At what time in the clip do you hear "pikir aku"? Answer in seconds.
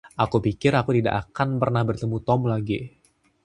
0.45-0.91